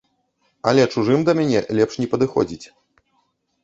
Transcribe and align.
Але 0.71 0.85
чужым 0.95 1.27
да 1.29 1.37
мяне 1.43 1.59
лепш 1.81 1.93
не 2.03 2.07
падыходзіць. 2.17 2.67